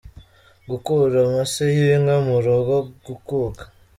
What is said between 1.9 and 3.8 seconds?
;inka mu rugo: Gukuka.